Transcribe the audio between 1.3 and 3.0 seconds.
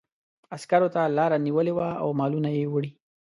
نیولې وه او مالونه یې وړي.